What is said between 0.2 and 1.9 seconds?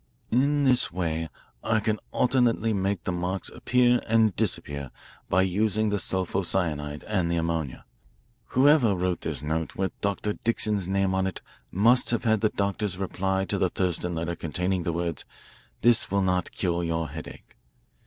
"In this way I